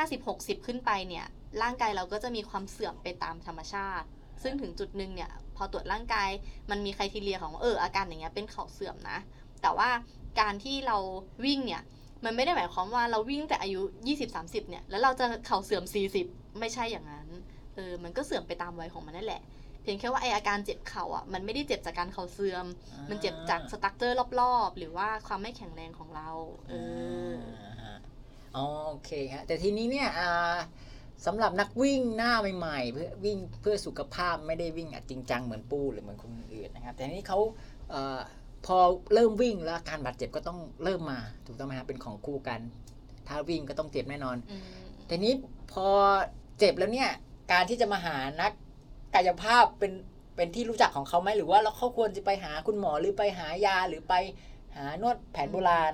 [0.08, 1.26] 50-60 ขึ้นไปเนี่ย
[1.62, 4.08] ร่างกายเราก็จะมีความเสื่อมไปตามธรรมชาติ
[4.44, 6.30] ซึ่งถึงจุดหนึ่งเนี่ย พอตรวจร่างกาย
[6.70, 9.18] มันมีใครทีเรียของเอออาการอย่างเงี้ยเป็นเข่าเสื่อมนะ
[9.62, 9.90] แต่ว่า
[10.40, 10.98] การที่เรา
[11.46, 11.84] วิ่งเนี่ย
[12.26, 13.82] มันไม่ได้หมายความว่าเราวิ่งแต่อายุ
[14.26, 15.84] 20-30 เนี่ย แล้วเราจะเข่าเสื่อม
[16.22, 17.28] 40 ไม่ใช่อย่างนั้น
[17.76, 19.42] เออ มันก็เสื่อมไปตามวัยของมันนั่นแหละ
[19.82, 22.66] เพียงแค่ว่าไออาการเจ็บเข่าอะ มันไม่ได้เจ็บจากการเข่าเสื่อม
[23.10, 26.30] มันเจ็บจากสตรัคเจอร์รอบๆ หรือว่าความไม่แข็งแรงของเรา
[26.70, 26.74] เอ
[27.32, 27.36] อ
[28.54, 28.60] โอ
[29.06, 30.10] เคฮะแต่ทีนี้เนี่ย
[31.26, 37.40] สำหรับนักวิ่งหน้าใหม่ๆเพื่อวิ่งเพื่อสุขภาพไม่ได้วิ่งจริงจังเหมือนปูหรือเหมือนคนอื่นนะครับ แต่นี้เขา
[37.94, 37.96] อ
[38.66, 38.78] พอ
[39.14, 42.60] เริ่มวิ่งแล้วการบาดเจ็บก็ต้องเริ่มมาถูกต้องไหมครับเป็นของคู่กัน
[43.28, 44.62] ถ้าวิ่งก็ต้องเจ็บแน่นอนอืม
[45.10, 45.34] ทีนี้
[45.72, 45.88] พอ
[46.60, 47.10] เจ็บแล้วเนี่ย
[47.52, 48.52] การที่จะมาหานัก
[49.16, 49.92] กายภาพเป็น
[50.36, 54.14] เป็นที่รู้จักของเขาไหมหรือว่าเราเขาควรจะไปหาคุณหมอหรือไปหายาหรือไป
[54.76, 55.94] หานวดแผนโบราณ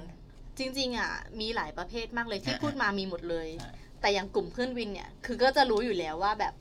[0.57, 6.53] จริงๆอะมีหลายประเภทมากเลยที่อ่าพูดมามีหมดเลยอ่าแต่อย่างกลุ่มเพื่อนวินเนี่ยคือก็จะรู้อยู่แล้วว่าแบบ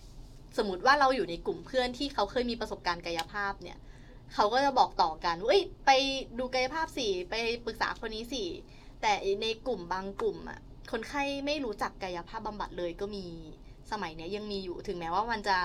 [0.59, 3.79] สมมติว่าเราอยู่ในกลุ่มเพื่อนที่เขาเคยมีประสบการณ์กายภาพเนี่ย
[4.35, 5.91] เขาก็จะบอกต่อกันว่าเอ้ยไป
[6.39, 7.35] ดูกายภาพสิไป
[7.67, 8.45] ปรึกษาคนนี้สิ
[9.03, 10.61] แต่ในกลุ่มบางกลุ่มอะ
[10.93, 13.27] คนไข้ไม่รู้จักกายภาพบำบัดเลยก็มี
[13.91, 15.59] สมัยเนี้ยยังมีอยู่ถึงแม้ว่ามันจะ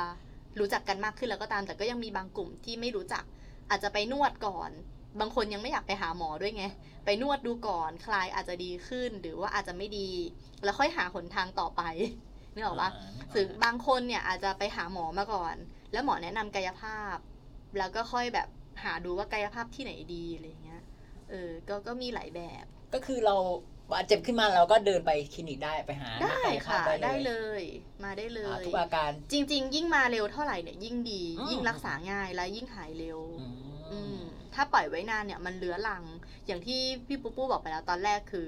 [0.60, 3.24] รู้จักกันมากขึ้นแล้วก็ตาม แต่ก็ยังมีบางกลุ่มที่ไม่รู้จัก
[3.70, 4.72] อาจจะไปนวดก่อน
[5.20, 6.64] บางคนยังไม่อยากไปหาหมอด้วยไง
[7.06, 10.10] ไปนวดดูก่อนคลายอาจจะดีขึ้นหรือว่าอาจจะไม่ดี
[10.64, 11.82] แล้วค่อยหาหนทางต่อไป
[12.54, 12.90] นึกออกปะ
[13.36, 15.56] ถึงบางคนเนี่ยอาจจะไปหาหมอมาก่อน
[15.92, 17.18] แล้วหมอแนะนำกายภาพ
[17.78, 18.48] แล้วก็ค่อยแบบ
[18.84, 20.82] หาดูว่ากายภาพที่ไหนดีอะไรเงี้ย
[21.30, 23.36] เออก็ก็มีหลายแบบ ก็คือเรา
[23.92, 27.64] บาดเจ็บขึ้นมาเราก็เดินไปคลินิกได้ไปหาได้นักกายภาค่ะพได้เลเลยย
[28.04, 33.46] มาได้เลอ่ายทุกอาการจริง ๆ ยิ่งมาเร็วเท่าไหร่เนี่ยยิ่งดีอืมยิ่งรักษาง่ายและยิ่งหายเร็ว อื
[33.92, 36.04] อืมม ถ้าปล่อยไว้นานเนี่ยมันเลื้อรัง
[36.48, 38.48] อย่างที่พี่ปุ๊ปูบอกไปแล้วตอนแรกคือ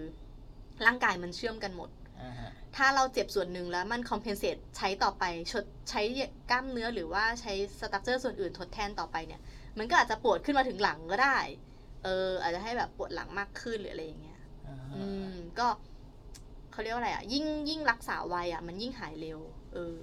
[0.86, 1.90] ร่างกายมันเชื่อมกันหมด
[2.22, 6.02] อ่าฮะถ้าเราเจ็บส่วนหนึ่งแล้วมันคอมเพนเซตใช้ต่อไปชดใช้
[6.52, 9.42] กล้ามเนื้อหรือว่าใช้สตรัคเจอร์ส่วนอื่นทดแทนต่อไปเนี่ย
[9.78, 11.38] มันก็อาจจะปวดขึ้นมาถึงหลังก็ได้
[12.04, 15.68] เออ อาจจะให้แบบปวดหลังมากขึ้นหรืออะไรอย่างเงี้ยอ่าฮะอืม ก็
[16.72, 19.40] เขาเรียกว่าอะไรอะ ยิ่งยิ่งรักษาไวอะ มันยิ่งหายเร็ว
[19.74, 19.96] เออ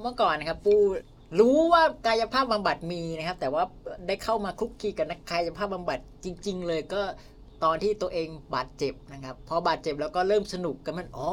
[0.00, 0.74] เมื่อก่อนนะครับปู
[1.38, 3.62] รู้ว่ากายภาพบำบัดมีนะครับ แต่ว่า
[4.06, 7.02] ได้เข้ามาคลุกคลีกับนักกายภาพบำบัดจริง ๆ เลยก็
[7.64, 11.30] ตอนที่ตัวเองบาดเจ็บนะครับ พอบาดเจ็บแล้วก็เริ่มสนุกกันมันอ๋อ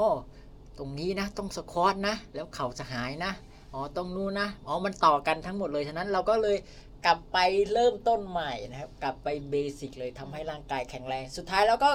[0.78, 3.32] ตรงนี้นะ ต้อง squat นะ แล้วเข่าจะหายนะ
[3.74, 6.58] อ๋อตรงนู้นนะอ๋อมันต่อกันทั้งหมดเลยฉะนั้นเราก็เลย
[7.06, 7.38] กลับไป
[7.74, 11.90] เริ่มต้นใหม่นะครับ กลับไป basic เลยทำให้ร่างกายแข็งแรง สุดท้ายแล้วก็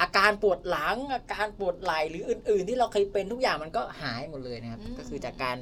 [0.00, 5.56] อาการปวดหลังอาการปวดไหล่หรืออื่น ๆ ที่เราเคยเป็นทุกอย่างมันก็หายหมดเลยนะครับ ก็คือจากการ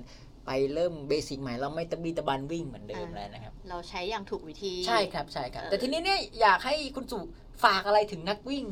[0.46, 7.18] ไปเริ่ม basic ใหม่เราไม่ตะบีตะบันวิ่งเหมือนเดิมอ่าแล้วนะครับ เราใช้อย่างถูกวิธี ใช่ครับใช่ครับเออแต่ทีนี้เนี่ยอยากให้คุณสุ
[7.64, 8.64] ฝากอะไรถึงนักวิ่ง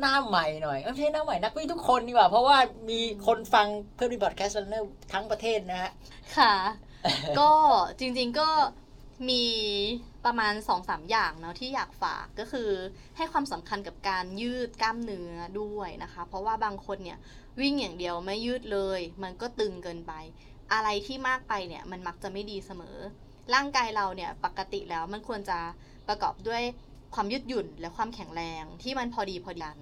[0.00, 2.58] หน้าใหม่หน่อยเอ้ยไม่ใช่หน้าใหม่นักวิ่งทุกคนดีกว่า เพราะว่า
[2.90, 5.90] มีคนฟังเพื่อนรีพอร์ตแคสต์เนอร์ทั้งประเทศนะฮะ
[6.38, 6.54] ค่ะ
[7.38, 7.50] ก็
[7.98, 8.48] จริงๆก็
[9.30, 9.44] มี
[10.24, 12.70] ประมาณ2อสอย่างเนาะที่อยากฝากก็คือ
[13.16, 17.18] ให้ความสำคัญกับการยืดกล้ามเนื้อด้วยนะคะ เพราะว่าบางคนเนี่ย
[17.60, 20.12] วิ่งอย่างเดียวไม่ยืดเลย มันก็ตึงเกินไป
[20.72, 22.96] อะไรที่มากไปเนี่ยมันมักจะไม่ดีเสมอ
[23.54, 25.58] ร่างกายเราเนี่ยปกติแล้วมันควรจะ
[26.08, 26.62] ประกอบด้วย
[27.14, 29.78] ความยืดหยุ่นและความแข็งแรงที่มันพอดีพอดีกัน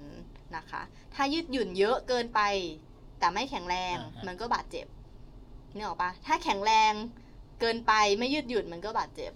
[0.56, 0.82] นะคะ
[1.14, 2.40] ถ้ายืดหยุ่นเยอะเกินไป
[3.18, 4.86] แต่ไม่แข็งแรงอ่าฮะมันก็บาดเจ็บ
[5.74, 6.92] นึกออกปะถ้าแข็งแรง
[7.60, 9.32] เกินไปไม่ยืดหยุ่นมันก็บาดเจ็บ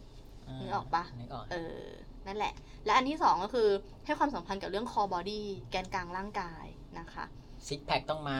[0.61, 1.81] นึกออกปะนึกออกเออ
[2.27, 2.55] นั่นแหละ
[2.85, 3.69] และอันที่สองก็คือ
[4.05, 6.65] ให้ความสัมพันธ์กับเรื่อง core body แกนกลางร่างกาย
[6.99, 7.25] นะคะ
[7.67, 8.37] ซิกแพคต้องมา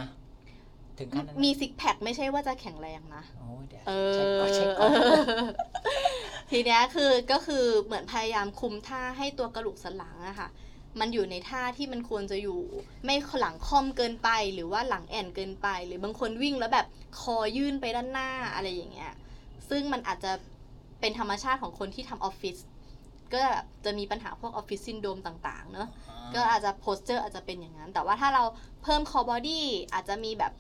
[0.99, 4.93] ถึงขั้นนั้นไหมีซิกแพคไม่ใช่ว่าจะแข็งแรงนะโอ้ยเดี๋ยวเอเช็คก่อนอเช็คก่อน
[6.51, 10.49] ทีเนี้ยคือก็คือเหมือนพยายามคุมท่าให้ตัวกระดูกสันหลังอะค่ะ
[11.01, 12.61] มันอยู่ในท่าที่มันควรจะอยู่
[13.05, 16.87] ไม่หลังค่อมเกินไป หรือว่าหลังแอ่นเกินไป หรือบางคนวิ่งแล้วแบบ
[17.21, 19.13] คอยื่นไปด้านหน้าอะไรอย่างเงี้ย
[19.71, 20.33] ซึ่งมันอาจจะ
[21.01, 22.57] เป็นธรรมชาติของคนที่ทำออฟฟิศ
[23.33, 25.89] ก็แบบจะมีปัญหาพวก office syndrome ต่าง ๆ เนอะ
[26.35, 28.45] ก็อาจจะ posture อาจจะเป็นอย่างนั้น แต่ว่าถ้าเรา
[28.83, 30.53] เพิ่ม core body อาจจะมีแบบ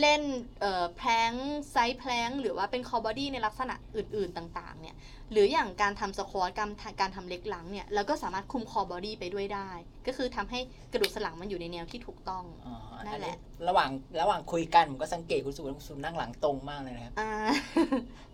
[0.00, 0.22] เล่น
[0.60, 1.32] เอ่อ plank
[1.72, 4.96] side plank หรือว่าเป็น core body ในลักษณะอื่นๆต่างๆเนี่ย
[5.32, 9.70] หรืออย่างการทำ squat การการทำ leg หลังเนี่ยเราก็สามารถคุม core body ไปด้วยได้
[10.06, 10.60] ก็คือทำให้
[10.92, 13.36] กระดูกสันหลังมันอยู่ในแนวที่ถูกต้องอ๋ออันั่นแหละ
[13.68, 17.30] ระหว่างระหว่างคุยกันผมก็สังเกตคุณสุคุณสุนั่งหลังตรงมากเลยนะครับอ่า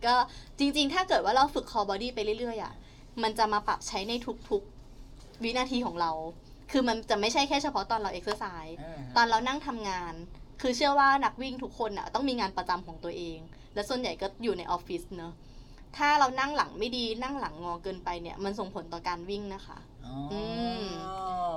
[0.05, 0.15] ก็
[0.59, 2.73] จริงๆ ถ้าเกิดว่าเราฝึก core body ไปเรื่อยๆอะ
[3.23, 4.13] มันจะมาปรับใช้ใน
[4.51, 6.13] ทุกๆวินาทีของเรา
[6.71, 8.77] คือมันจะไม่ใช่แค่เฉพาะตอนเราเอ็กซ์ไซส์
[9.17, 10.15] ตอนเรานั่งทำงาน
[10.61, 13.39] คือเชื่อว่านักวิ่งทุกคนอะต้องมีงานประจำของตัวเอง
[13.75, 15.33] และส่วนใหญ่ก็อยู่ในออฟฟิศเนอะ
[15.97, 20.35] ถ้าเรานั่งหลังไม่ดีนั่งหลังงอเกินไปเนี่ย มันส่งผลต่อการวิ่งนะคะอ๋ออ
[20.85, 20.87] ม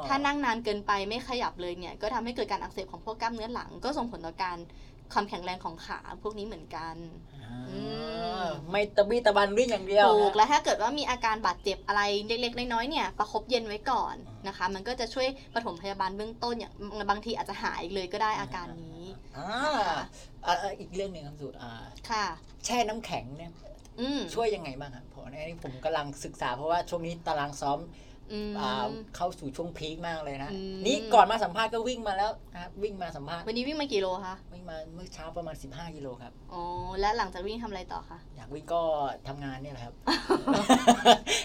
[0.08, 4.58] ถ้านั่งนานเกินไปไม่ขยับเลยเนี่ย ก็ทำให้เกิดการอักเสบของพวกกล้ามเนื้อหลัง ก็ส่งผลต่อการ
[5.13, 6.95] ความแข็งแรงของขาพวกนี้เหมือนกัน
[7.69, 7.80] อื
[8.41, 14.15] มไม่ตะบี้ตะบันวิ่งอย่างเดียวถูกนะและถ้าเกิดว่ามีอาการบาดเจ็บอะไรเล็กๆน้อยๆเนี่ยประคบเย็นไว้ก่อน
[14.47, 16.74] นะคะ มันก็จะช่วยปฐมพยาบาลเบื้องต้นอย่าง
[17.10, 19.02] บางทีอาจจะหายเลยก็ได้อาการนี้
[19.38, 19.52] อ่า
[20.45, 21.71] อ่าอ่าอีกเรื่องหนึ่งครับสูตรอ่า
[22.10, 22.26] ค่ะ
[22.65, 23.52] แช่น้ำแข็งเนี่ย
[24.00, 28.11] อืมช่วยยังไงบ้างครับผมอันนี้ผมกำลังศึกษาเพราะว่าช่วงนี้ตารางซ้อมอืมอ่า
[29.15, 36.63] เข้าสู่ช่วงพีคมากเลยนะอืมนี่ก่อนมาสัมภาษณ์ก็วิ่งมาแล้วนะครับวิ่งมาสัมภาษณ์วันนี้วิ่งมากี่โลคะวิ่งมาเมื่อเช้าประมาณ 15กิโลครับอ๋อ
[37.00, 38.82] และหลังจากวิ่งทำอะไรต่อคะอยากวิ่งก็
[39.28, 39.94] ทำงานเนี่ยแหละครับ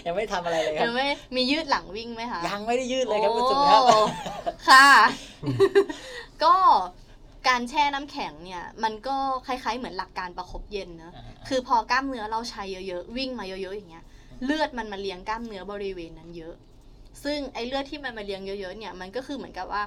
[0.05, 3.99] ยังไม่ได้ทำอะไรเลยครัยับงไม่มียืดหลังวิ่งไหมคะยังไม่ได้ยืดเลยครับคุณสุครับโอ้
[4.69, 4.87] ค่ะ
[6.43, 6.55] ก็
[7.47, 9.15] การแช่น้ำแข็งเนี่ยมันก็
[9.47, 11.11] คล้ายๆเหมือนหลักการประคบเย็นนะ
[11.47, 14.05] คือพอกล้ามเนื้อเราใช้เยอะๆวิ่งมาเยอะๆอย่างเงี้ย
[14.45, 16.55] เลือดมันมาเลี้ยงกล้ามเนื้อบริเวณนั้นเยอะ
[17.23, 19.83] ซึ่งไอ้เลือดที่มันมาเลี้ยงเยอะๆเนี่ยมันก็คือเหมือนกับว่า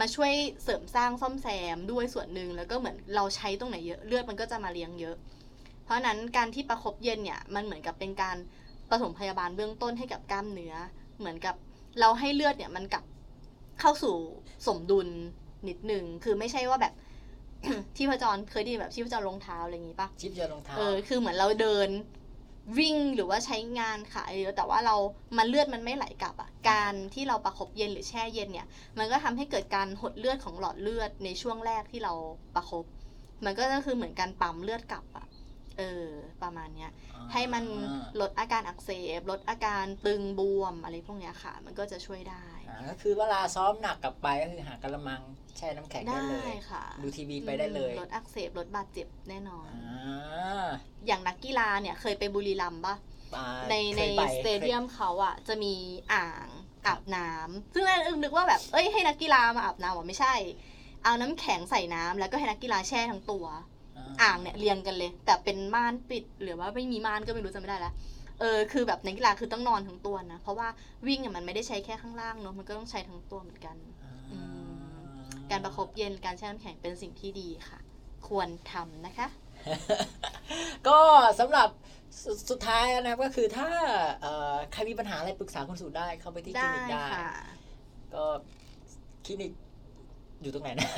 [0.00, 5.16] มาช่วยเสริมสร้างซ่อมแซมด้วยส่วนหนึ่งแล้วก็เหมือนเราใช้ตรงไหนเยอะเลือดมันก็จะมาเลี้ยงเยอะ
[5.84, 8.36] เพราะฉะนั้นการที่ประคบเย็นเนี่ยมันเหมือนกับเป็นการ
[8.90, 10.74] ปฐมพยาบาลเบื้องต้นให้กับกล้ามเนื้อ
[11.18, 11.54] เหมือนกับ
[12.00, 13.04] เราให้เลือดเนี่ยมันกลับ
[13.80, 14.14] เข้าสู่
[14.66, 15.08] สมดุล
[15.68, 16.94] นิดหนึ่งคือไม่ใช่ว่าแบบ
[17.96, 21.88] ที่พจรเคยได้ยินแบบที่พจรรองเท้าอะไรอย่างงี้ปะชิปเจอรองเท้าเออคือเหมือนเราเดิน
[22.78, 24.96] วิ่งหรือว่าใช้งานขาเยอะแต่ว่าเรา
[25.36, 28.66] มันเลือดมันไม่ไหลกลับอะการที่เราประคบเย็นหรือแช่เย็นเนี่ย
[28.98, 32.12] มันก็ทำให้เกิดการหดเลือดของหลอดเลือดในช่วงแรกที่เรา
[32.54, 32.84] ประคบ
[33.44, 35.26] มันก็คือเหมือนการปั๊มเลือดกลับอะ
[35.78, 36.06] เออ
[36.42, 36.90] ประมาณเนี้ย
[37.32, 37.64] ให้มัน
[38.20, 45.20] ลดอาการอักเสบ ลดอาการตึงบวมอะไรพวกเนี้ยค่ะ มันก็จะช่วยได้อ่าก็คือเวลาซ้อมหนักกลับไปก็คือหากระมัง
[45.56, 50.66] แช่น้ำแข็งได้ได้เลยค่ะ ดูทีวีไปได้เลยอืมลดอักเสบลดบาดเจ็บแน่นอนอ่า
[51.06, 52.96] อย่างนักกีฬาเนี่ยเคยไปบุรีรัมย์ปะ
[53.36, 55.74] อ่าในเคในยไปสเตเดียมเขาอะจะมี
[56.12, 56.46] อ่าง
[56.86, 60.34] อาบน้ำซึ่งแรกนึกว่าแบบเอ้ยให้นักกีฬามาอาบน้ำวะไม่ใช่
[61.04, 63.46] เอาน้ำแข็งใส่น้ำแล้วก็ให้นักกีฬาแช่ทั้งตัว
[64.22, 67.94] อ่างเนี่ยเรียงกันเลย แต่เป็นม่านปิดหรือว่าไม่มีม่านก็ไม่รู้จำไม่ได้แล้ว
[68.40, 70.68] เออคือแบบนักกีฬาคือต้องนอนทั้งตัวนะ เพราะว่า
[71.06, 73.76] วิ่งอะมันไม่ได้ใช้แค่ข้างล่างเนอะมันก็ต้องใช้ทั้งตัวเหมือนกัน
[74.32, 74.38] อื
[74.70, 74.80] ม
[75.50, 77.78] การประคบเย็นการแช่น้ำแข็งเป็นสิ่งที่ดีค่ะ
[78.28, 79.28] ควรทำนะคะ
[80.88, 80.98] ก็
[81.40, 81.68] สำหรับ
[82.22, 83.70] สุสุดท้ายนะครับก็คือถ้า
[84.22, 87.32] เอ่อใครมีปัญหาอะไรปรึกษาคุณสูตรได้เข้าไปที่คลิได้นิกได้ค่ะ
[88.14, 88.24] ก็
[89.26, 89.52] คลินิก
[90.42, 90.88] อยู่ตรงไหนนะ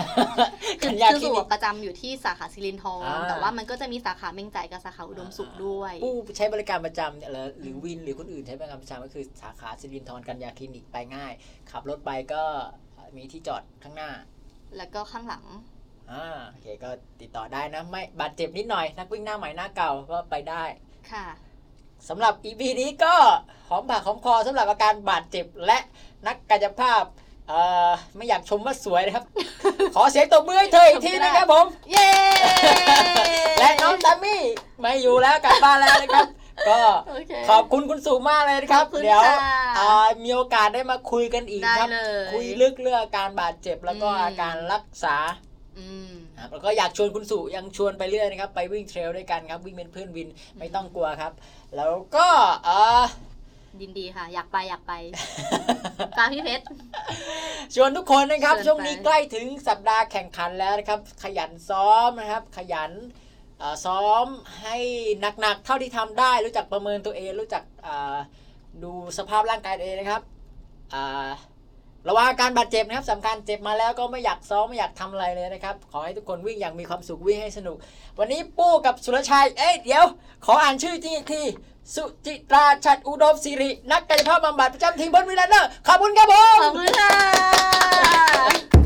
[0.83, 11.33] คืกัอนยาคือคลิสูนิก ประจำอยู่ที่สาขาสิรินทรอ่า แต่ว่ามันก็จะมีสาขาเมงจ่ายกับสาขาอุดมสุขด้วย ผู้ใช้บริการประจำเนี่ยหรือหรือวินหรือคนอื่นใช้บริการประจำก็คือสาขาสิรินทรกันยาคลินิกไปง่าย
[11.71, 12.43] ขับรถไปก็
[13.17, 14.11] มีที่จอดข้างหน้า
[14.77, 15.45] แล้วก็ข้างหลัง
[16.11, 20.65] อ่าโอเคก็ติดต่อได้นะไม่บาดเจ็บนิดหน่อย นักวิ่งหน้าใหม่หน้าเก่าก็ไปได้
[21.13, 21.27] ค่ะ
[22.09, 23.15] สำหรับ EP นี้ก็
[23.69, 25.79] หอมปากหอมคอสำหรับอาการบาดเจ็บและ
[26.27, 27.22] นักกายภาพเอ่อ
[28.17, 29.25] ไม่อยากชมว่าสวยนะครับ
[29.95, 32.09] ขอเสียงตบมือให้เธออีกทีนะครับผม เย้
[33.61, 34.43] และน้องดัมมี่
[34.81, 36.27] ไม่อยู่แล้วกลับบ้านแล้วนะครับ
[36.69, 39.37] ก็โอเคขอบคุณคุณสุมากเลยนะครับขอบคุณเดี๋ยวค่ะ
[39.79, 39.91] อ่า
[40.25, 45.17] มีโอกาสได้มาคุยกันอีกได้ครับเลยคุยลึกเรื่องอาการบาดเจ็บแล้วก็อืมอาการรักษา
[45.79, 50.29] อืมครับแล้วก็อยากชวนคุณสุยังชวนไปเรื่อยนะครับ ไปวิ่งเทรลด้วยกันครับ วิ่งเป็นเพื่อนวิน
[50.59, 51.33] ไม่ต้องกลัวครับ
[51.77, 52.29] แล้วก็
[52.65, 53.03] เอ่อ
[53.81, 54.93] ยินดีค่ะ อยากไปอยากไป
[56.19, 56.65] ตามพี่เพชร
[57.75, 62.93] ชวนทุกคนนะครับชวนไปช่วงนี้ใกล้ถึงสัปดาห์แข่งขันแล้วนะครับ ขยันซ้อมนะครับ ขยัน
[63.59, 64.27] เอ่อซ้อม
[64.63, 64.77] ให้
[65.41, 68.17] หนักๆ เท่าที่ทำได้ รู้จักประเมินตัวเอง รู้จักเอ่อ
[68.83, 70.23] ดูสภาพร่างกายตัวเองนะครับ
[70.95, 71.29] อ่า
[72.09, 77.77] ระวังอาการบาดเจ็บนะครับสำคัญเจ็บมาแล้วก็ไม่อยากซ้อมไม่อยากทำอะไรเลยนะครับ ขอให้ทุกคนวิ่งอย่างมีความสุขวิ่งให้สนุก
[78.19, 80.05] วันนี้ปู้กับสุรชัยเอ้ยเดี๋ยว
[80.47, 81.43] ขออ่านชื่อจริงอีกที
[81.95, 88.82] สุจิตราชัดอุดมสิริ นักกายภาพบำบัดประจำทีมบนวิลเลอร์ขอบคุณครับผม ขอบคุณค่ะ